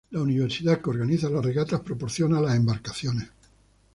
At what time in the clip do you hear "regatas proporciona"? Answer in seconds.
1.45-2.41